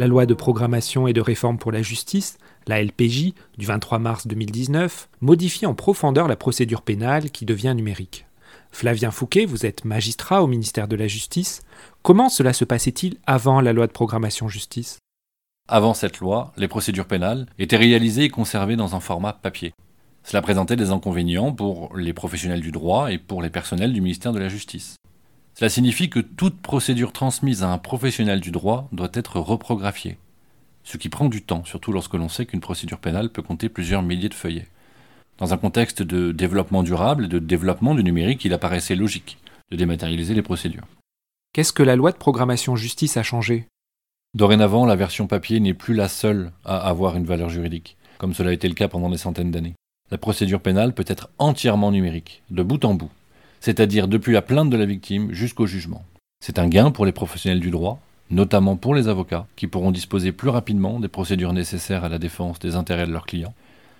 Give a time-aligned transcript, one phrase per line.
[0.00, 4.26] La loi de programmation et de réforme pour la justice, la LPJ, du 23 mars
[4.26, 8.24] 2019, modifie en profondeur la procédure pénale qui devient numérique.
[8.70, 11.60] Flavien Fouquet, vous êtes magistrat au ministère de la Justice.
[12.00, 15.00] Comment cela se passait-il avant la loi de programmation justice?
[15.68, 19.74] Avant cette loi, les procédures pénales étaient réalisées et conservées dans un format papier.
[20.24, 24.32] Cela présentait des inconvénients pour les professionnels du droit et pour les personnels du ministère
[24.32, 24.96] de la Justice.
[25.60, 30.16] Cela signifie que toute procédure transmise à un professionnel du droit doit être reprographiée,
[30.84, 34.00] ce qui prend du temps, surtout lorsque l'on sait qu'une procédure pénale peut compter plusieurs
[34.00, 34.68] milliers de feuillets.
[35.36, 39.36] Dans un contexte de développement durable et de développement du numérique, il apparaissait logique
[39.70, 40.86] de dématérialiser les procédures.
[41.52, 43.66] Qu'est-ce que la loi de programmation justice a changé?
[44.32, 48.48] Dorénavant, la version papier n'est plus la seule à avoir une valeur juridique, comme cela
[48.48, 49.74] a été le cas pendant des centaines d'années.
[50.10, 53.10] La procédure pénale peut être entièrement numérique, de bout en bout,
[53.60, 56.04] c'est-à-dire depuis la plainte de la victime jusqu'au jugement.
[56.42, 60.32] C'est un gain pour les professionnels du droit, notamment pour les avocats, qui pourront disposer
[60.32, 63.54] plus rapidement des procédures nécessaires à la défense des intérêts de leurs clients,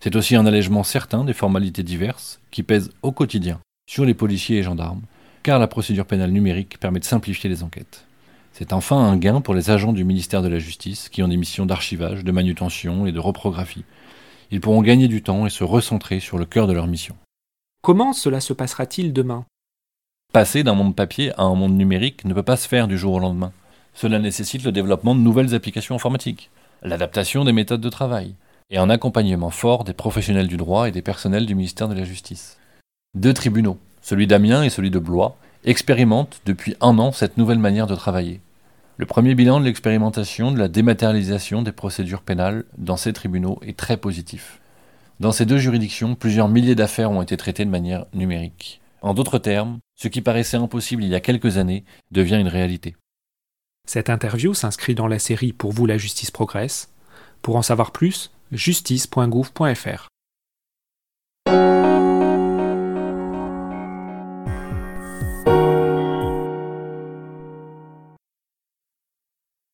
[0.00, 4.58] c'est aussi un allègement certain des formalités diverses qui pèsent au quotidien sur les policiers
[4.58, 5.02] et gendarmes,
[5.42, 8.04] car la procédure pénale numérique permet de simplifier les enquêtes.
[8.52, 11.36] C'est enfin un gain pour les agents du ministère de la Justice qui ont des
[11.36, 13.84] missions d'archivage, de manutention et de reprographie.
[14.50, 17.16] Ils pourront gagner du temps et se recentrer sur le cœur de leur mission.
[17.86, 19.44] Comment cela se passera-t-il demain?
[20.32, 23.12] Passer d'un monde papier à un monde numérique ne peut pas se faire du jour
[23.12, 23.52] au lendemain.
[23.94, 26.50] Cela nécessite le développement de nouvelles applications informatiques,
[26.82, 28.34] l'adaptation des méthodes de travail,
[28.70, 32.02] et un accompagnement fort des professionnels du droit et des personnels du ministère de la
[32.02, 32.58] Justice.
[33.14, 37.86] Deux tribunaux, celui d'Amiens et celui de Blois, expérimentent depuis un an cette nouvelle manière
[37.86, 38.40] de travailler.
[38.96, 43.76] Le premier bilan de l'expérimentation de la dématérialisation des procédures pénales dans ces tribunaux est
[43.76, 44.58] très positif.
[45.18, 48.80] Dans ces deux juridictions, plusieurs milliers d'affaires ont été traitées de manière numérique.
[49.00, 52.96] En d'autres termes, ce qui paraissait impossible il y a quelques années devient une réalité.
[53.86, 56.92] Cette interview s'inscrit dans la série Pour vous la justice progresse.
[57.40, 60.08] Pour en savoir plus, justice.gouv.fr.